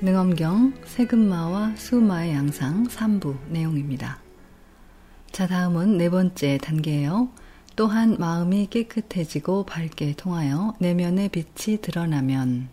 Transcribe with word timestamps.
능엄경 0.00 0.74
세금마와 0.84 1.74
수마의 1.74 2.32
양상 2.32 2.86
3부 2.86 3.36
내용입니다. 3.48 4.20
자, 5.32 5.48
다음은 5.48 5.98
네 5.98 6.08
번째 6.08 6.56
단계예요. 6.58 7.28
또한 7.74 8.16
마음이 8.16 8.68
깨끗해지고 8.70 9.66
밝게 9.66 10.14
통하여 10.16 10.74
내면의 10.78 11.30
빛이 11.30 11.78
드러나면 11.82 12.68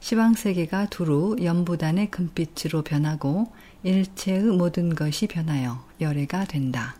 시방세계가 0.00 0.86
두루 0.86 1.36
연부단의 1.40 2.10
금빛으로 2.10 2.82
변하고 2.82 3.52
일체의 3.84 4.42
모든 4.42 4.96
것이 4.96 5.28
변하여 5.28 5.84
열애가 6.00 6.46
된다. 6.46 6.96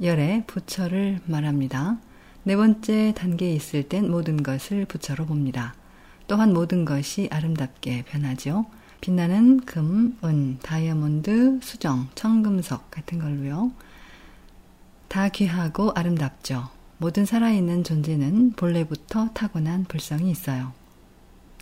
열애, 0.00 0.42
부처를 0.46 1.20
말합니다. 1.26 1.98
네 2.44 2.56
번째 2.56 3.12
단계에 3.14 3.52
있을 3.52 3.82
땐 3.82 4.10
모든 4.10 4.42
것을 4.42 4.86
부처로 4.86 5.26
봅니다. 5.26 5.74
또한 6.26 6.52
모든 6.52 6.84
것이 6.84 7.28
아름답게 7.30 8.04
변하죠. 8.04 8.66
빛나는 9.00 9.60
금, 9.60 10.18
은, 10.24 10.58
다이아몬드, 10.62 11.60
수정, 11.62 12.08
청금석 12.14 12.90
같은 12.90 13.18
걸로요. 13.18 13.70
다 15.08 15.28
귀하고 15.28 15.92
아름답죠. 15.92 16.68
모든 16.98 17.24
살아있는 17.26 17.84
존재는 17.84 18.52
본래부터 18.52 19.28
타고난 19.34 19.84
불성이 19.84 20.30
있어요. 20.30 20.72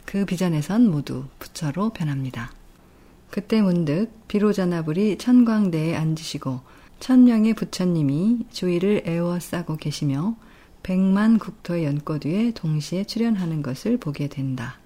그 0.04 0.24
비전에선 0.24 0.90
모두 0.90 1.24
부처로 1.38 1.90
변합니다. 1.90 2.52
그때 3.30 3.60
문득 3.60 4.10
비로자나불이 4.28 5.18
천광대에 5.18 5.96
앉으시고 5.96 6.60
천명의 7.00 7.54
부처님이 7.54 8.46
주위를 8.52 9.02
에워싸고 9.04 9.76
계시며 9.76 10.36
백만 10.84 11.38
국토의 11.38 11.86
연꽃 11.86 12.26
위에 12.26 12.52
동시에 12.52 13.04
출현하는 13.04 13.62
것을 13.62 13.96
보게 13.96 14.28
된다. 14.28 14.78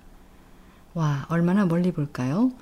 와, 0.95 1.27
얼마나 1.29 1.67
멀리 1.67 1.91
볼까요? 1.91 2.53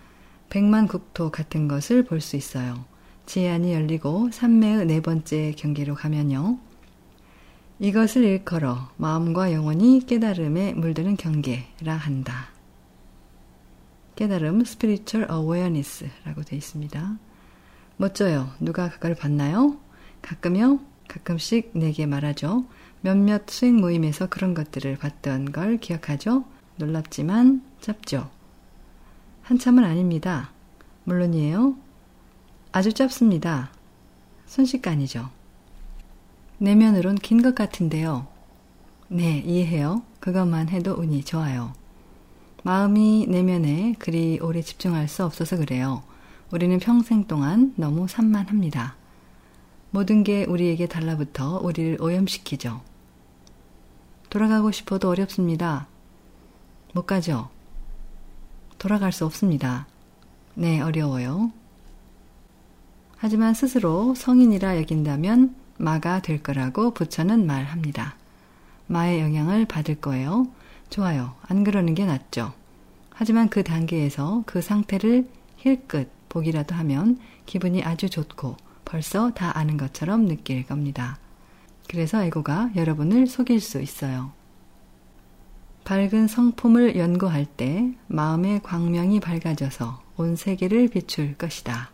백만 0.49 0.89
국토 0.89 1.31
같은 1.31 1.69
것을 1.69 2.03
볼 2.03 2.23
수 2.23 2.37
있어요. 2.37 2.87
지안이 3.27 3.75
열리고 3.75 4.31
삼매의 4.33 4.87
네 4.87 5.03
번째 5.03 5.53
경계로 5.55 5.97
가면요. 5.97 6.59
이것을 7.79 8.25
일컬어 8.25 8.89
마음과 8.97 9.53
영혼이 9.53 10.07
깨달음에 10.07 10.73
물드는 10.73 11.19
경계라 11.19 11.95
한다. 11.95 12.49
깨달음 14.15 14.63
spiritual 14.63 15.31
awareness라고 15.31 16.43
되어 16.43 16.57
있습니다. 16.57 17.19
멋져요. 17.99 18.49
누가 18.61 18.89
그걸 18.89 19.15
봤나요? 19.15 19.77
가끔요. 20.23 20.81
가끔씩 21.07 21.73
내게 21.75 22.07
말하죠. 22.07 22.65
몇몇 23.01 23.49
수행 23.49 23.77
모임에서 23.77 24.27
그런 24.29 24.55
것들을 24.55 24.97
봤던 24.99 25.53
걸 25.53 25.79
기억하죠? 25.79 26.45
놀랍지만 26.77 27.63
짧죠. 27.81 28.31
한참은 29.43 29.85
아닙니다. 29.85 30.51
물론이에요. 31.05 31.77
아주 32.73 32.93
짧습니다. 32.93 33.71
순식간이죠. 34.47 35.31
내면으론 36.59 37.17
긴 37.17 37.43
것 37.43 37.55
같은데요. 37.55 38.27
네, 39.09 39.39
이해해요. 39.47 40.03
그것만 40.21 40.69
해도 40.71 40.95
운이 40.95 41.25
좋아요. 41.25 41.73
마음이 42.65 43.27
내면에 43.29 43.95
그리 44.01 44.41
오래 44.43 44.61
집중할 44.63 45.07
수 45.07 45.25
없어서 45.25 45.57
그래요. 45.57 46.03
우리는 46.51 46.79
평생 46.81 47.25
동안 47.27 47.73
너무 47.77 48.09
산만합니다. 48.09 48.97
모든 49.97 50.25
게 50.25 50.45
우리에게 50.45 50.89
달라붙어 50.89 51.59
우리를 51.63 51.97
오염시키죠. 52.03 52.83
돌아가고 54.29 54.71
싶어도 54.71 55.09
어렵습니다. 55.09 55.89
못 56.93 57.07
가죠? 57.07 57.49
돌아갈 58.77 59.11
수 59.11 59.25
없습니다. 59.25 59.87
네, 60.53 60.83
어려워요. 60.83 61.51
하지만 63.17 63.55
스스로 63.55 64.15
성인이라 64.15 64.77
여긴다면 64.81 65.57
마가 65.79 66.21
될 66.21 66.43
거라고 66.43 66.91
부처는 66.91 67.47
말합니다. 67.47 68.17
마의 68.89 69.23
영향을 69.23 69.65
받을 69.65 69.95
거예요. 69.95 70.47
좋아요. 70.91 71.37
안 71.49 71.65
그러는 71.65 71.95
게 71.95 72.05
낫죠. 72.05 72.53
하지만 73.09 73.49
그 73.49 73.65
단계에서 73.65 74.43
그 74.45 74.61
상태를 74.61 75.27
힐끗 75.57 76.11
보기라도 76.29 76.75
하면 76.75 77.19
기분이 77.47 77.83
아주 77.83 78.11
좋고 78.11 78.59
벌써 78.87 79.31
다 79.33 79.59
아는 79.59 79.77
것처럼 79.77 80.27
느낄 80.27 80.65
겁니다. 80.65 81.19
그래서 81.89 82.23
에고가 82.23 82.71
여러분을 82.75 83.27
속일 83.27 83.61
수 83.61 83.83
있어요. 83.83 84.33
밝은 85.85 86.27
성품을 86.29 86.97
연구할 86.97 87.45
때 87.45 87.93
마음의 88.07 88.63
광명이 88.63 89.21
밝아져서 89.21 90.03
온 90.17 90.35
세계를 90.35 90.89
비출 90.89 91.35
것이다. 91.37 91.91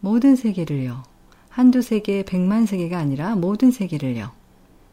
모든 0.00 0.36
세계를요. 0.36 1.02
한두 1.48 1.82
세계, 1.82 2.24
백만 2.24 2.66
세계가 2.66 2.98
아니라 2.98 3.34
모든 3.34 3.70
세계를요. 3.70 4.30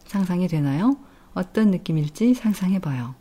상상이 0.06 0.48
되나요? 0.48 0.98
어떤 1.34 1.70
느낌일지 1.70 2.34
상상해봐요. 2.34 3.14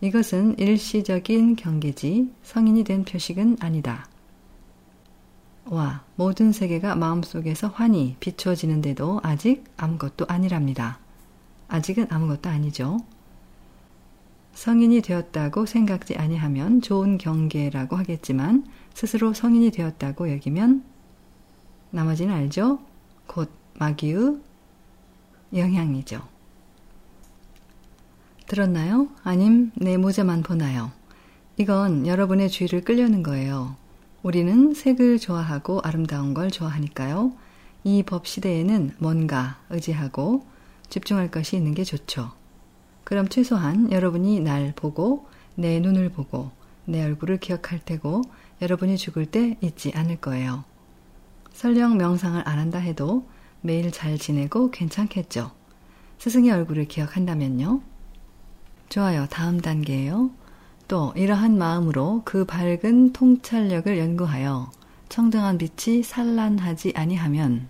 이것은 0.00 0.58
일시적인 0.58 1.56
경계지 1.56 2.32
성인이 2.42 2.84
된 2.84 3.04
표식은 3.04 3.58
아니다. 3.60 4.08
와, 5.70 6.02
모든 6.16 6.50
세계가 6.50 6.94
마음속에서 6.94 7.68
환히 7.68 8.16
비추어지는데도 8.20 9.20
아직 9.22 9.64
아무것도 9.76 10.24
아니랍니다. 10.26 10.98
아직은 11.68 12.06
아무것도 12.08 12.48
아니죠. 12.48 12.98
성인이 14.54 15.02
되었다고 15.02 15.66
생각지 15.66 16.16
아니하면 16.16 16.80
좋은 16.80 17.18
경계라고 17.18 17.96
하겠지만 17.96 18.66
스스로 18.94 19.34
성인이 19.34 19.70
되었다고 19.70 20.32
여기면 20.32 20.84
나머지는 21.90 22.34
알죠? 22.34 22.80
곧 23.26 23.50
마귀의 23.74 24.38
영향이죠. 25.54 26.26
들었나요? 28.46 29.08
아님 29.22 29.70
내 29.74 29.98
모자만 29.98 30.42
보나요? 30.42 30.90
이건 31.58 32.06
여러분의 32.06 32.48
주의를 32.48 32.84
끌려는 32.84 33.22
거예요. 33.22 33.76
우리는 34.22 34.74
색을 34.74 35.18
좋아하고 35.18 35.80
아름다운 35.84 36.34
걸 36.34 36.50
좋아하니까요. 36.50 37.32
이 37.84 38.02
법 38.04 38.26
시대에는 38.26 38.96
뭔가 38.98 39.60
의지하고 39.70 40.44
집중할 40.90 41.30
것이 41.30 41.56
있는 41.56 41.74
게 41.74 41.84
좋죠. 41.84 42.32
그럼 43.04 43.28
최소한 43.28 43.90
여러분이 43.92 44.40
날 44.40 44.72
보고 44.74 45.26
내 45.54 45.80
눈을 45.80 46.10
보고 46.10 46.50
내 46.84 47.02
얼굴을 47.04 47.38
기억할 47.38 47.80
테고 47.84 48.22
여러분이 48.60 48.96
죽을 48.96 49.26
때 49.26 49.56
잊지 49.60 49.92
않을 49.94 50.16
거예요. 50.16 50.64
설령 51.52 51.96
명상을 51.96 52.42
안 52.46 52.58
한다 52.58 52.78
해도 52.78 53.26
매일 53.60 53.90
잘 53.92 54.18
지내고 54.18 54.70
괜찮겠죠. 54.70 55.52
스승의 56.18 56.50
얼굴을 56.50 56.86
기억한다면요. 56.86 57.80
좋아요. 58.88 59.26
다음 59.30 59.60
단계예요. 59.60 60.30
또 60.88 61.12
이러한 61.16 61.58
마음으로 61.58 62.22
그 62.24 62.46
밝은 62.46 63.12
통찰력을 63.12 63.98
연구하여 63.98 64.70
청정한 65.10 65.58
빛이 65.58 66.02
산란하지 66.02 66.94
아니하면 66.96 67.68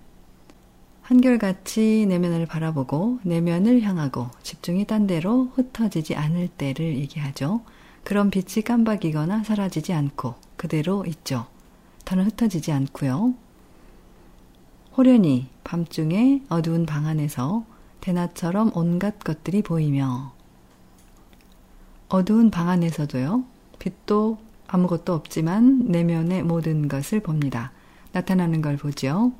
한결같이 1.02 2.06
내면을 2.08 2.46
바라보고 2.46 3.18
내면을 3.24 3.82
향하고 3.82 4.28
집중이 4.42 4.86
딴 4.86 5.08
데로 5.08 5.50
흩어지지 5.54 6.14
않을 6.14 6.46
때를 6.48 6.96
얘기하죠. 6.96 7.62
그런 8.04 8.30
빛이 8.30 8.62
깜박이거나 8.62 9.42
사라지지 9.42 9.92
않고 9.92 10.34
그대로 10.56 11.04
있죠. 11.06 11.46
더는 12.04 12.24
흩어지지 12.26 12.70
않고요. 12.70 13.34
호련히 14.96 15.48
밤중에 15.64 16.42
어두운 16.48 16.86
방 16.86 17.06
안에서 17.06 17.64
대낮처럼 18.00 18.72
온갖 18.74 19.18
것들이 19.18 19.62
보이며 19.62 20.37
어두운 22.08 22.50
방 22.50 22.68
안에서도요. 22.70 23.44
빛도 23.78 24.38
아무것도 24.66 25.12
없지만 25.12 25.86
내면의 25.86 26.42
모든 26.42 26.88
것을 26.88 27.20
봅니다. 27.20 27.72
나타나는 28.12 28.62
걸 28.62 28.76
보죠. 28.76 29.32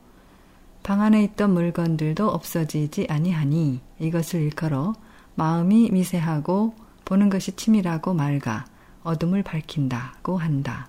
방 0.83 1.01
안에 1.01 1.23
있던 1.25 1.55
물건들도 1.55 2.29
없어지지 2.29 3.07
아니하니 3.09 3.81
이것을 3.99 4.43
일컬어 4.43 4.95
마음이 5.35 5.91
미세하고 5.93 6.75
보는 7.05 7.31
것이 7.31 7.57
치밀하고 7.57 8.15
맑아 8.15 8.67
어둠을 9.03 9.43
밝힌다고 9.43 10.37
한다. 10.37 10.89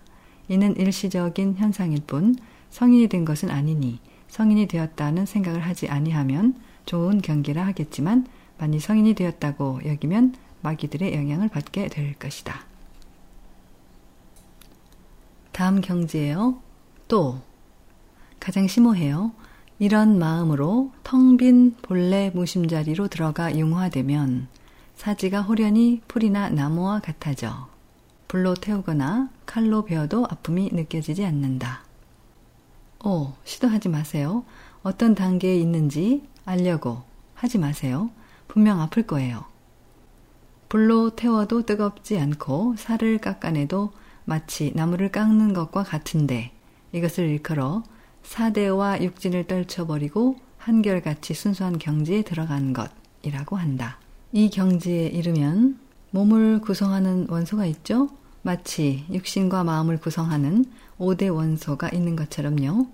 이는 0.50 0.76
일시적인 0.76 1.56
현상일 1.58 2.02
뿐 2.06 2.36
성인이 2.72 3.08
된 3.08 3.24
것은 3.24 3.50
아니니 3.50 4.00
성인이 4.28 4.68
되었다는 4.68 5.26
생각을 5.26 5.62
하지 5.62 5.88
아니하면 5.88 6.56
좋은 6.86 7.22
경기라 7.22 7.66
하겠지만 7.68 8.28
만일 8.58 8.82
성인이 8.82 9.14
되었다고 9.14 9.82
여기면 9.86 10.36
마귀들의 10.62 11.14
영향을 11.14 11.50
받게 11.50 11.88
될 11.88 12.14
것이다. 12.16 12.66
다음 15.52 15.82
경지예요. 15.82 16.60
또 17.08 17.42
가장 18.40 18.68
심오해요. 18.68 19.32
이런 19.78 20.20
마음으로 20.20 20.92
텅 21.04 21.38
빈 21.38 21.76
본래 21.82 22.32
무심자리로 22.34 23.08
들어가 23.08 23.56
융화되면 23.56 24.48
사지가 24.96 25.42
호련히 25.42 26.02
풀이나 26.08 26.50
나무와 26.50 27.00
같아져 27.00 27.70
불로 28.28 28.54
태우거나 28.54 29.30
칼로 29.46 29.86
베어도 29.86 30.26
아픔이 30.30 30.70
느껴지지 30.72 31.26
않는다. 31.26 31.84
오, 33.04 33.32
시도하지 33.44 33.90
마세요. 33.90 34.44
어떤 34.84 35.16
단계에 35.16 35.58
있는지 35.58 36.24
알려고 36.46 37.02
하지 37.34 37.58
마세요. 37.58 38.10
분명 38.48 38.82
아플 38.82 39.04
거예요. 39.04 39.46
불로 40.70 41.10
태워도 41.10 41.64
뜨겁지 41.64 42.20
않고 42.20 42.76
살을 42.78 43.18
깎아내도 43.18 43.92
마치 44.24 44.72
나무를 44.76 45.12
깎는 45.12 45.54
것과 45.54 45.84
같은데 45.84 46.52
이것을 46.92 47.28
일컬어 47.28 47.84
사대와 48.22 49.02
육진을 49.02 49.48
떨쳐버리고 49.48 50.36
한결같이 50.60 51.34
순수한 51.34 51.80
경지에 51.80 52.22
들어간 52.22 52.74
것이라고 52.74 53.56
한다. 53.56 53.98
이 54.32 54.52
경지에 54.52 55.08
이르면 55.08 55.80
몸을 56.12 56.62
구성하는 56.62 57.28
원소가 57.30 57.66
있죠? 57.66 58.10
마치 58.44 59.06
육신과 59.12 59.64
마음을 59.64 59.98
구성하는 59.98 60.66
5대 61.00 61.34
원소가 61.34 61.90
있는 61.90 62.16
것처럼요. 62.16 62.88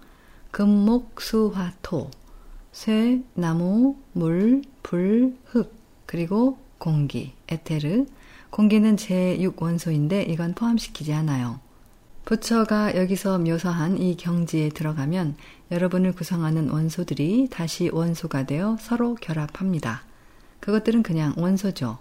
금 0.51 0.69
목, 0.69 1.19
수, 1.19 1.51
화, 1.53 1.73
토, 1.81 2.09
쇠, 2.71 3.21
나무, 3.33 3.97
물, 4.13 4.61
불, 4.81 5.35
흙, 5.45 5.75
그리고 6.05 6.57
공기, 6.85 7.33
에테르. 7.47 8.05
공기는 8.51 8.95
제6원소인데 8.95 10.29
이건 10.29 10.53
포함시키지 10.53 11.13
않아요. 11.13 11.59
부처가 12.25 12.95
여기서 12.95 13.39
묘사한 13.39 13.97
이 13.97 14.15
경지에 14.15 14.69
들어가면 14.69 15.35
여러분을 15.71 16.11
구성하는 16.11 16.69
원소들이 16.69 17.47
다시 17.49 17.89
원소가 17.91 18.45
되어 18.45 18.77
서로 18.79 19.15
결합합니다. 19.15 20.03
그것들은 20.59 21.01
그냥 21.01 21.33
원소죠. 21.37 21.97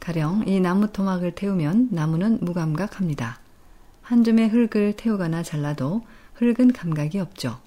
가령 0.00 0.44
이 0.48 0.58
나무 0.58 0.90
토막을 0.90 1.34
태우면 1.34 1.88
나무는 1.90 2.38
무감각합니다. 2.40 3.40
한 4.00 4.24
줌의 4.24 4.48
흙을 4.48 4.94
태우거나 4.96 5.42
잘라도 5.42 6.00
흙은 6.36 6.72
감각이 6.72 7.18
없죠. 7.18 7.60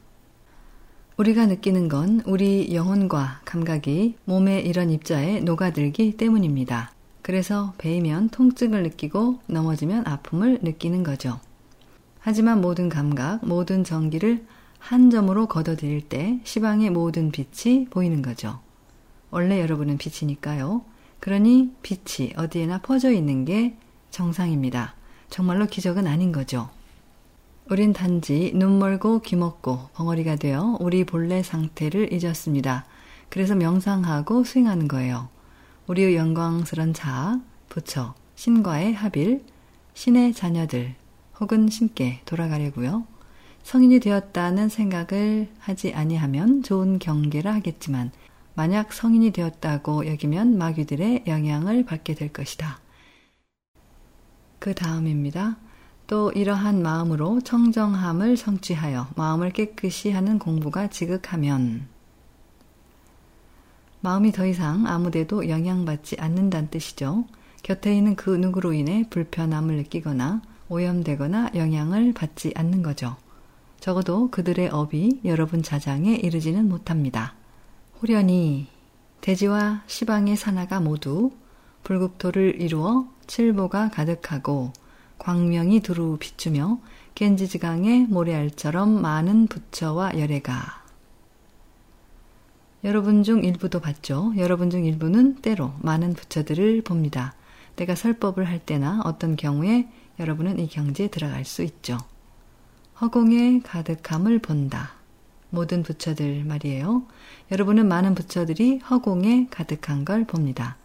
우리가 1.17 1.47
느끼는 1.47 1.87
건 1.87 2.21
우리 2.27 2.75
영혼과 2.75 3.41
감각이 3.43 4.17
몸의 4.25 4.67
이런 4.67 4.91
입자에 4.91 5.39
녹아들기 5.39 6.15
때문입니다. 6.15 6.91
그래서 7.23 7.73
베이면 7.79 8.29
통증을 8.29 8.83
느끼고 8.83 9.39
넘어지면 9.47 10.05
아픔을 10.05 10.59
느끼는 10.61 11.01
거죠. 11.01 11.39
하지만 12.19 12.61
모든 12.61 12.87
감각, 12.87 13.43
모든 13.43 13.83
전기를 13.83 14.45
한 14.77 15.09
점으로 15.09 15.47
걷어들일 15.47 16.07
때 16.07 16.39
시방의 16.43 16.91
모든 16.91 17.31
빛이 17.31 17.85
보이는 17.85 18.21
거죠. 18.21 18.59
원래 19.31 19.59
여러분은 19.59 19.97
빛이니까요. 19.97 20.83
그러니 21.19 21.71
빛이 21.81 22.33
어디에나 22.37 22.81
퍼져 22.81 23.11
있는 23.11 23.43
게 23.43 23.75
정상입니다. 24.11 24.93
정말로 25.31 25.65
기적은 25.65 26.05
아닌 26.05 26.31
거죠. 26.31 26.69
우린 27.69 27.91
단지 27.91 28.53
눈 28.55 28.79
멀고 28.79 29.19
귀 29.19 29.35
먹고 29.35 29.89
벙어리가 29.93 30.37
되어 30.37 30.77
우리 30.79 31.03
본래 31.03 31.43
상태를 31.43 32.13
잊었습니다. 32.13 32.85
그래서 33.27 33.55
명상하고 33.55 34.45
수행하는 34.45 34.87
거예요. 34.87 35.27
우리의 35.87 36.15
영광스런 36.15 36.93
자아, 36.93 37.41
부처, 37.67 38.15
신과의 38.35 38.93
합일, 38.93 39.43
신의 39.95 40.33
자녀들, 40.33 40.95
혹은 41.41 41.69
신께 41.69 42.21
돌아가려고요. 42.23 43.05
성인이 43.63 43.99
되었다는 43.99 44.69
생각을 44.69 45.49
하지 45.59 45.93
아니하면 45.93 46.63
좋은 46.63 46.99
경계라 46.99 47.53
하겠지만 47.53 48.11
만약 48.53 48.93
성인이 48.93 49.31
되었다고 49.31 50.07
여기면 50.07 50.57
마귀들의 50.57 51.25
영향을 51.27 51.83
받게 51.83 52.15
될 52.15 52.31
것이다. 52.31 52.79
그 54.57 54.73
다음입니다. 54.73 55.57
또 56.07 56.31
이러한 56.31 56.81
마음으로 56.81 57.41
청정함을 57.41 58.37
성취하여 58.37 59.09
마음을 59.15 59.51
깨끗이 59.51 60.09
하는 60.11 60.39
공부가 60.39 60.87
지극하면 60.87 61.87
마음이 63.99 64.31
더 64.31 64.45
이상 64.45 64.87
아무데도 64.87 65.49
영향받지 65.49 66.15
않는다는 66.19 66.69
뜻이죠. 66.69 67.25
곁에 67.61 67.95
있는 67.95 68.15
그 68.15 68.29
누구로 68.29 68.71
인해 68.71 69.05
불편함을 69.09 69.75
느끼거나 69.75 70.41
오염되거나 70.69 71.51
영향을 71.55 72.13
받지 72.13 72.53
않는 72.55 72.83
거죠. 72.83 73.17
적어도 73.81 74.29
그들의 74.31 74.69
업이 74.69 75.21
여러분 75.25 75.61
자장에 75.61 76.15
이르지는 76.15 76.69
못합니다. 76.69 77.35
호련히 78.01 78.67
대지와 79.19 79.83
시방의 79.87 80.37
산하가 80.37 80.79
모두 80.79 81.31
불국토를 81.83 82.61
이루어 82.61 83.07
칠보가 83.27 83.89
가득하고 83.89 84.71
광명이 85.27 85.81
두루 85.81 86.15
비추며 86.21 86.79
겐지지강의 87.15 88.03
모래알처럼 88.03 89.01
많은 89.01 89.47
부처와 89.47 90.17
열애가 90.17 90.55
여러분 92.85 93.23
중 93.23 93.43
일부도 93.43 93.81
봤죠. 93.81 94.31
여러분 94.37 94.69
중 94.69 94.85
일부는 94.85 95.41
때로 95.41 95.73
많은 95.81 96.13
부처들을 96.13 96.81
봅니다. 96.83 97.35
내가 97.75 97.93
설법을 97.93 98.47
할 98.47 98.59
때나 98.59 99.01
어떤 99.03 99.35
경우에 99.35 99.89
여러분은 100.17 100.59
이 100.59 100.69
경지에 100.69 101.09
들어갈 101.09 101.43
수 101.43 101.61
있죠. 101.61 101.97
허공에 103.01 103.59
가득함을 103.65 104.39
본다. 104.39 104.93
모든 105.49 105.83
부처들 105.83 106.45
말이에요. 106.45 107.03
여러분은 107.51 107.89
많은 107.89 108.15
부처들이 108.15 108.77
허공에 108.77 109.47
가득한 109.51 110.05
걸 110.05 110.23
봅니다. 110.23 110.77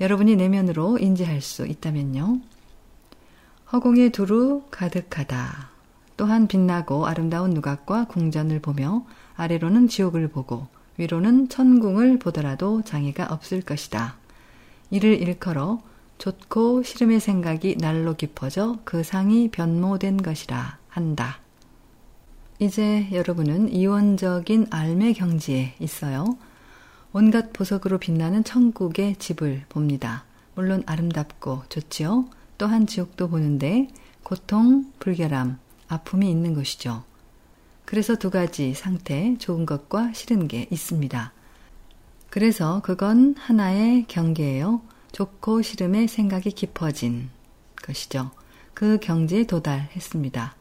여러분이 0.00 0.36
내면으로 0.36 0.98
인지할 0.98 1.40
수 1.40 1.66
있다면요. 1.66 2.53
허공에 3.72 4.10
두루 4.10 4.62
가득하다. 4.70 5.70
또한 6.16 6.46
빛나고 6.46 7.06
아름다운 7.06 7.50
누각과 7.50 8.06
궁전을 8.06 8.60
보며 8.60 9.04
아래로는 9.36 9.88
지옥을 9.88 10.28
보고 10.28 10.68
위로는 10.96 11.48
천궁을 11.48 12.18
보더라도 12.18 12.82
장애가 12.82 13.26
없을 13.30 13.62
것이다. 13.62 14.16
이를 14.90 15.20
일컬어 15.20 15.82
좋고 16.18 16.84
싫음의 16.84 17.18
생각이 17.18 17.76
날로 17.78 18.14
깊어져 18.14 18.78
그 18.84 19.02
상이 19.02 19.50
변모된 19.50 20.18
것이라 20.18 20.78
한다. 20.88 21.40
이제 22.60 23.08
여러분은 23.10 23.72
이원적인 23.72 24.68
알매 24.70 25.14
경지에 25.14 25.74
있어요. 25.80 26.36
온갖 27.12 27.52
보석으로 27.52 27.98
빛나는 27.98 28.44
천국의 28.44 29.16
집을 29.16 29.64
봅니다. 29.68 30.24
물론 30.54 30.84
아름답고 30.86 31.64
좋지요. 31.68 32.26
또한 32.58 32.86
지옥도 32.86 33.28
보는데 33.28 33.88
고통, 34.22 34.92
불결함, 34.98 35.58
아픔이 35.88 36.30
있는 36.30 36.54
것이죠. 36.54 37.04
그래서 37.84 38.16
두 38.16 38.30
가지 38.30 38.74
상태, 38.74 39.36
좋은 39.38 39.66
것과 39.66 40.12
싫은 40.14 40.48
게 40.48 40.66
있습니다. 40.70 41.32
그래서 42.30 42.80
그건 42.82 43.34
하나의 43.36 44.06
경계예요. 44.08 44.80
좋고 45.12 45.62
싫음의 45.62 46.08
생각이 46.08 46.50
깊어진 46.50 47.30
것이죠. 47.82 48.32
그 48.72 48.98
경지에 48.98 49.44
도달했습니다. 49.44 50.56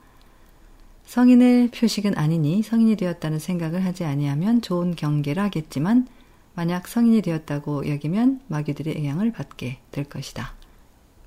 성인의 1.05 1.71
표식은 1.71 2.17
아니니 2.17 2.61
성인이 2.61 2.95
되었다는 2.95 3.39
생각을 3.39 3.83
하지 3.85 4.03
아니하면 4.03 4.61
좋은 4.61 4.95
경계라 4.95 5.43
하겠지만 5.45 6.07
만약 6.53 6.87
성인이 6.87 7.21
되었다고 7.21 7.89
여기면 7.89 8.41
마귀들의 8.47 8.95
영향을 8.97 9.31
받게 9.31 9.79
될 9.91 10.03
것이다. 10.03 10.53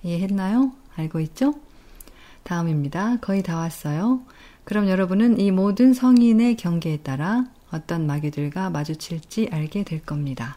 이해했나요? 0.07 0.71
알고 0.95 1.19
있죠? 1.21 1.55
다음입니다. 2.45 3.17
거의 3.17 3.43
다 3.43 3.57
왔어요. 3.57 4.21
그럼 4.63 4.89
여러분은 4.89 5.41
이 5.41 5.51
모든 5.51 5.93
성인의 5.93 6.57
경계에 6.57 6.99
따라 6.99 7.45
어떤 7.73 8.07
마귀들과 8.07 8.71
마주칠지 8.71 9.49
알게 9.51 9.83
될 9.83 10.01
겁니다. 10.01 10.57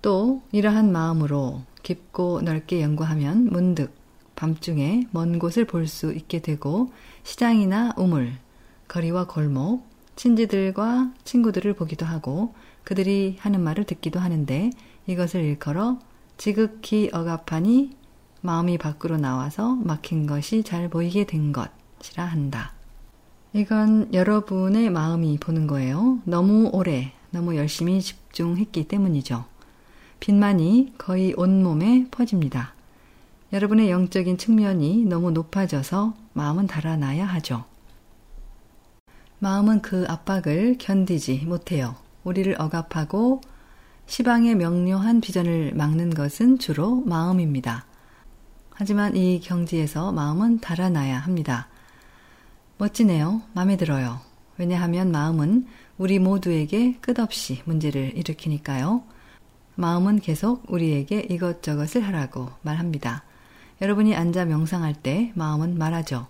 또 0.00 0.42
이러한 0.52 0.90
마음으로 0.90 1.62
깊고 1.82 2.40
넓게 2.40 2.80
연구하면 2.80 3.44
문득 3.50 3.94
밤중에 4.36 5.06
먼 5.10 5.38
곳을 5.38 5.66
볼 5.66 5.86
수 5.86 6.12
있게 6.12 6.40
되고 6.40 6.92
시장이나 7.24 7.92
우물, 7.98 8.32
거리와 8.88 9.26
골목, 9.26 9.86
친지들과 10.16 11.12
친구들을 11.24 11.74
보기도 11.74 12.06
하고 12.06 12.54
그들이 12.84 13.36
하는 13.38 13.62
말을 13.62 13.84
듣기도 13.84 14.18
하는데 14.18 14.70
이것을 15.06 15.42
일컬어 15.42 15.98
지극히 16.38 17.10
억압하니 17.12 18.03
마음이 18.44 18.76
밖으로 18.76 19.16
나와서 19.16 19.74
막힌 19.76 20.26
것이 20.26 20.62
잘 20.62 20.90
보이게 20.90 21.24
된 21.24 21.50
것이라 21.50 22.26
한다. 22.26 22.74
이건 23.54 24.12
여러분의 24.12 24.90
마음이 24.90 25.38
보는 25.38 25.66
거예요. 25.66 26.18
너무 26.24 26.68
오래, 26.74 27.12
너무 27.30 27.56
열심히 27.56 28.02
집중했기 28.02 28.86
때문이죠. 28.86 29.46
빛만이 30.20 30.92
거의 30.98 31.32
온몸에 31.38 32.08
퍼집니다. 32.10 32.74
여러분의 33.54 33.90
영적인 33.90 34.36
측면이 34.36 35.06
너무 35.06 35.30
높아져서 35.30 36.12
마음은 36.34 36.66
달아나야 36.66 37.24
하죠. 37.24 37.64
마음은 39.38 39.80
그 39.80 40.04
압박을 40.06 40.76
견디지 40.78 41.46
못해요. 41.46 41.96
우리를 42.24 42.60
억압하고 42.60 43.40
시방의 44.06 44.56
명료한 44.56 45.22
비전을 45.22 45.72
막는 45.74 46.10
것은 46.10 46.58
주로 46.58 46.96
마음입니다. 47.06 47.86
하지만 48.74 49.16
이 49.16 49.40
경지에서 49.40 50.12
마음은 50.12 50.60
달아나야 50.60 51.18
합니다. 51.18 51.68
멋지네요. 52.78 53.42
마음에 53.52 53.76
들어요. 53.76 54.20
왜냐하면 54.58 55.12
마음은 55.12 55.66
우리 55.96 56.18
모두에게 56.18 56.94
끝없이 57.00 57.62
문제를 57.64 58.16
일으키니까요. 58.16 59.04
마음은 59.76 60.20
계속 60.20 60.64
우리에게 60.68 61.20
이것저것을 61.30 62.02
하라고 62.02 62.50
말합니다. 62.62 63.22
여러분이 63.80 64.14
앉아 64.14 64.44
명상할 64.44 64.94
때 64.94 65.32
마음은 65.34 65.78
말하죠. 65.78 66.26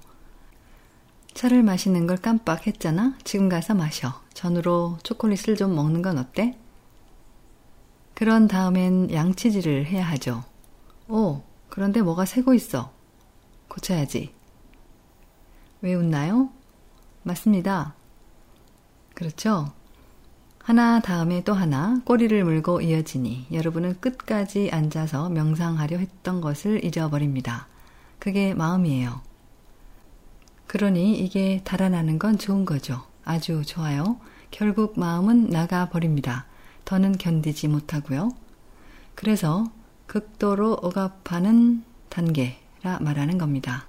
차를 1.32 1.62
마시는 1.62 2.06
걸 2.06 2.16
깜빡했잖아? 2.18 3.16
지금 3.24 3.48
가서 3.48 3.74
마셔. 3.74 4.20
전으로 4.34 4.98
초콜릿을 5.02 5.56
좀 5.56 5.74
먹는 5.74 6.02
건 6.02 6.18
어때? 6.18 6.56
그런 8.14 8.48
다음엔 8.48 9.12
양치질을 9.12 9.86
해야 9.86 10.04
하죠. 10.10 10.44
오, 11.08 11.42
그런데 11.68 12.02
뭐가 12.02 12.24
새고 12.24 12.54
있어. 12.54 12.92
고쳐야지. 13.68 14.32
왜 15.80 15.94
웃나요? 15.94 16.50
맞습니다. 17.22 17.94
그렇죠? 19.14 19.72
하나 20.58 21.00
다음에 21.00 21.44
또 21.44 21.52
하나 21.52 22.00
꼬리를 22.06 22.42
물고 22.42 22.80
이어지니 22.80 23.48
여러분은 23.52 24.00
끝까지 24.00 24.70
앉아서 24.72 25.28
명상하려 25.28 25.98
했던 25.98 26.40
것을 26.40 26.84
잊어버립니다. 26.84 27.68
그게 28.18 28.54
마음이에요. 28.54 29.20
그러니 30.66 31.18
이게 31.18 31.60
달아나는 31.64 32.18
건 32.18 32.38
좋은 32.38 32.64
거죠. 32.64 33.02
아주 33.24 33.62
좋아요. 33.66 34.18
결국 34.50 34.98
마음은 34.98 35.50
나가버립니다. 35.50 36.46
더는 36.84 37.18
견디지 37.18 37.68
못하고요. 37.68 38.30
그래서 39.14 39.66
극도로 40.06 40.74
억압하는 40.74 41.82
단계라 42.08 43.00
말하는 43.00 43.38
겁니다. 43.38 43.86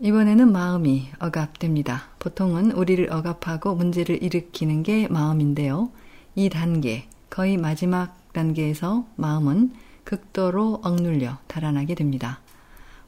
이번에는 0.00 0.50
마음이 0.50 1.10
억압됩니다. 1.20 2.04
보통은 2.18 2.72
우리를 2.72 3.12
억압하고 3.12 3.74
문제를 3.74 4.22
일으키는 4.22 4.82
게 4.82 5.08
마음인데요. 5.08 5.90
이 6.34 6.48
단계, 6.48 7.08
거의 7.30 7.56
마지막 7.56 8.18
단계에서 8.32 9.06
마음은 9.16 9.72
극도로 10.04 10.80
억눌려 10.82 11.38
달아나게 11.46 11.94
됩니다. 11.94 12.40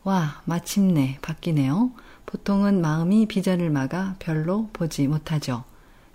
와, 0.04 0.40
마침내 0.44 1.18
바뀌네요. 1.20 1.90
보통은 2.26 2.80
마음이 2.80 3.26
비전을 3.26 3.70
막아 3.70 4.14
별로 4.18 4.68
보지 4.72 5.08
못하죠. 5.08 5.64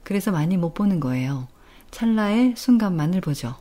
그래서 0.03 0.31
많이 0.31 0.57
못 0.57 0.73
보는 0.73 0.99
거예요. 0.99 1.47
찰나의 1.91 2.55
순간만을 2.55 3.21
보죠. 3.21 3.55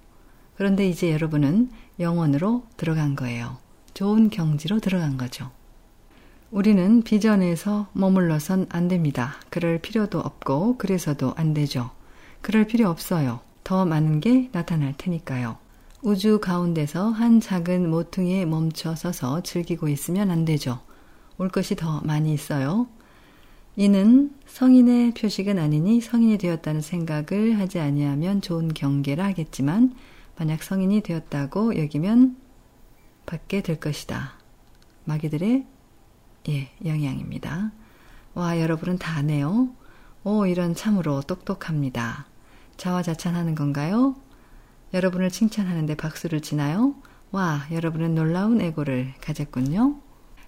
그런데 0.61 0.87
이제 0.87 1.11
여러분은 1.11 1.71
영원으로 1.99 2.65
들어간 2.77 3.17
거예요. 3.17 3.57
좋은 3.95 4.29
경지로 4.29 4.79
들어간 4.79 5.17
거죠. 5.17 5.51
우리는 6.51 7.01
비전에서 7.01 7.89
머물러선 7.95 8.67
안 8.69 8.87
됩니다. 8.87 9.37
그럴 9.49 9.79
필요도 9.79 10.19
없고, 10.19 10.77
그래서도 10.77 11.33
안 11.39 11.55
되죠. 11.55 11.89
그럴 12.43 12.67
필요 12.67 12.91
없어요. 12.91 13.41
더 13.65 13.87
많은 13.87 14.21
게 14.21 14.51
나타날 14.53 14.93
테니까요. 14.99 15.57
우주 16.03 16.41
가운데서 16.41 17.09
한 17.09 17.41
작은 17.41 17.89
모퉁이에 17.89 18.45
멈춰 18.45 18.95
서서 18.95 19.43
즐기고 19.43 19.89
있으면 19.89 20.31
안 20.31 20.45
되죠. 20.45 20.81
올 21.39 21.49
것이 21.49 21.75
더 21.75 22.03
많이 22.03 22.35
있어요. 22.35 22.87
이는 23.77 24.35
성인의 24.45 25.15
표식은 25.15 25.59
아니니 25.59 26.03
성인이 26.03 26.37
되었다는 26.37 26.83
생각을 26.83 27.59
하지 27.59 27.79
아니하면 27.79 28.43
좋은 28.43 28.75
경계라 28.75 29.25
하겠지만 29.25 29.95
만약 30.41 30.63
성인이 30.63 31.03
되었다고 31.03 31.77
여기면 31.77 32.35
받게 33.27 33.61
될 33.61 33.79
것이다. 33.79 34.39
마귀들의 35.05 35.67
예, 36.49 36.71
영향입니다. 36.83 37.73
와, 38.33 38.59
여러분은 38.59 38.97
다 38.97 39.17
아네요. 39.17 39.69
오, 40.25 40.47
이런 40.47 40.75
참으로 40.75 41.21
똑똑합니다. 41.21 42.25
자화자찬하는 42.79 43.55
건가요? 43.55 44.17
여러분을 44.95 45.29
칭찬하는데 45.29 45.95
박수를 45.97 46.41
치나요? 46.41 46.95
와, 47.33 47.67
여러분은 47.71 48.15
놀라운 48.15 48.63
에고를 48.63 49.13
가졌군요. 49.21 50.01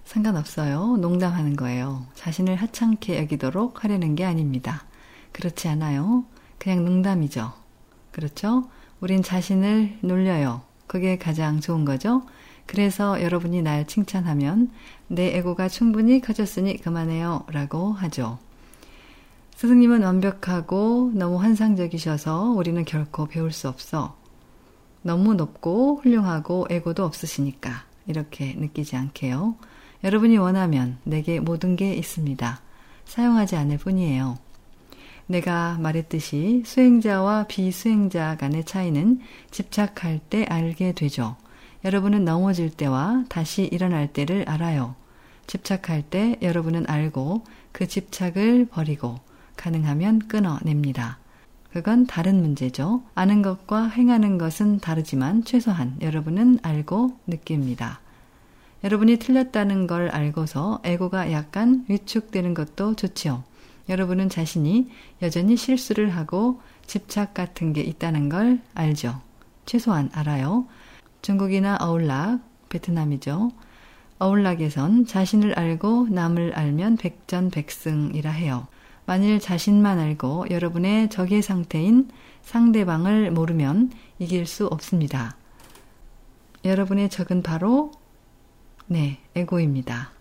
상관없어요. 0.05 0.97
농담하는 0.97 1.55
거예요. 1.55 2.07
자신을 2.15 2.57
하찮게 2.57 3.19
여기도록 3.19 3.85
하려는 3.85 4.15
게 4.15 4.25
아닙니다. 4.25 4.87
그렇지 5.33 5.69
않아요. 5.69 6.25
그냥 6.59 6.83
농담이죠. 6.83 7.53
그렇죠? 8.11 8.71
우린 9.03 9.21
자신을 9.21 9.99
놀려요. 10.01 10.63
그게 10.87 11.19
가장 11.19 11.61
좋은 11.61 11.85
거죠? 11.85 12.23
그래서 12.67 13.21
여러분이 13.21 13.61
날 13.61 13.85
칭찬하면 13.85 14.71
내 15.09 15.37
에고가 15.37 15.69
충분히 15.69 16.21
커졌으니 16.21 16.81
그만해요. 16.81 17.45
라고 17.49 17.93
하죠. 17.95 18.39
스승님은 19.57 20.05
완벽하고 20.05 21.11
너무 21.15 21.43
환상적이셔서 21.43 22.51
우리는 22.51 22.85
결코 22.85 23.27
배울 23.27 23.51
수 23.51 23.69
없어. 23.69 24.17
너무 25.03 25.35
높고 25.35 26.01
훌륭하고 26.01 26.69
에고도 26.71 27.05
없으시니까 27.05 27.85
이렇게 28.07 28.55
느끼지 28.55 28.95
않게요. 28.95 29.57
여러분이 30.05 30.37
원하면 30.39 30.99
내게 31.03 31.41
모든 31.41 31.75
게 31.75 31.93
있습니다. 31.93 32.61
사용하지 33.07 33.57
않을 33.57 33.79
뿐이에요. 33.79 34.39
내가 35.27 35.79
말했듯이 35.81 36.63
수행자와 36.67 37.45
비수행자 37.49 38.37
간의 38.37 38.65
차이는 38.65 39.21
집착할 39.51 40.19
때 40.19 40.45
알게 40.49 40.93
되죠. 40.93 41.37
여러분은 41.85 42.25
넘어질 42.25 42.71
때와 42.71 43.25
다시 43.29 43.65
일어날 43.65 44.13
때를 44.13 44.45
알아요. 44.49 44.95
집착할 45.47 46.03
때 46.03 46.37
여러분은 46.43 46.87
알고 46.89 47.45
그 47.73 47.87
집착을 47.87 48.67
버리고 48.67 49.19
가능하면 49.57 50.21
끊어냅니다. 50.29 51.19
그건 51.73 52.07
다른 52.07 52.43
문제죠. 52.43 53.03
아는 53.15 53.41
것과 53.41 53.89
행하는 53.89 54.37
것은 54.37 54.81
다르지만 54.81 55.45
최소한 55.45 55.97
여러분은 56.03 56.59
알고 56.63 57.19
느낍니다. 57.27 58.01
여러분이 58.85 59.17
틀렸다는 59.17 59.87
걸 59.87 60.09
알고서 60.09 60.81
에고가 60.85 61.33
약간 61.33 61.85
위축되는 61.89 62.53
것도 62.53 62.95
좋지요. 62.95 63.45
여러분은 63.89 64.29
자신이 64.29 64.89
여전히 65.23 65.57
실수를 65.57 66.11
하고 66.11 66.61
집착 66.87 67.35
같은 67.35 67.73
게 67.73 67.81
있다는 67.83 68.29
걸 68.29 68.61
알죠. 68.75 69.21
최소한 69.67 70.11
알아요. 70.13 70.67
중국이나 71.23 71.79
어울락, 71.81 72.41
베트남이죠. 72.69 73.51
어울락에선 74.19 75.07
자신을 75.07 75.59
알고 75.59 76.09
남을 76.11 76.55
알면 76.55 76.97
백전백승이라 76.97 78.31
해요. 78.31 78.67
만일 79.05 79.41
자신만 79.41 79.99
알고 79.99 80.47
여러분의 80.51 81.11
적의 81.11 81.43
상태인 81.43 82.09
상대방을 82.43 83.33
모르면 83.33 83.91
이길 84.19 84.47
수 84.47 84.67
없습니다. 84.69 85.37
여러분의 86.65 87.11
적은 87.11 87.43
바로 87.43 87.91
네, 88.87 89.19
에고입니다. 89.35 90.13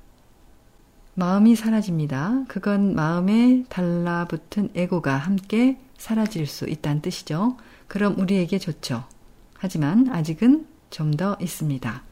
마음이 1.14 1.56
사라집니다. 1.56 2.46
그건 2.48 2.96
마음에 2.96 3.64
달라붙은 3.70 4.70
에고가 4.76 5.16
함께 5.18 5.78
사라질 5.98 6.48
수 6.48 6.68
있다는 6.68 7.02
뜻이죠. 7.02 7.58
그럼 7.88 8.18
우리에게 8.18 8.58
좋죠. 8.60 9.04
하지만 9.58 10.10
아직은 10.10 10.68
좀 10.90 11.12
더 11.12 11.38
있습니다. 11.40 12.11